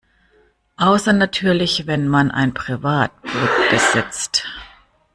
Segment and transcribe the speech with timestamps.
[0.77, 3.31] Außer natürlich wenn man ein Privatboot
[3.69, 4.45] besitzt.